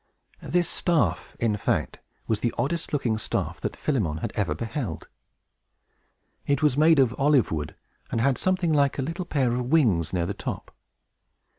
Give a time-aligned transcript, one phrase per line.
[0.41, 5.07] This staff, in fact, was the oddest looking staff that Philemon had ever beheld.
[6.47, 7.75] It was made of olive wood,
[8.09, 10.75] and had something like a little pair of wings near the top.